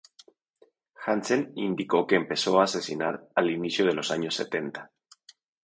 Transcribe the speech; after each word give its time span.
Hansen 1.05 1.53
indicó 1.57 2.07
que 2.07 2.15
empezó 2.15 2.59
a 2.59 2.63
asesinar 2.63 3.29
al 3.35 3.51
inicio 3.51 3.85
de 3.85 3.93
los 3.93 4.09
años 4.09 4.33
setenta. 4.33 4.89